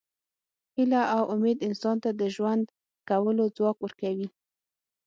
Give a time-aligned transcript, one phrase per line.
[0.75, 2.63] هیله او امید انسان ته د ژوند
[3.09, 4.27] کولو ځواک ورکوي.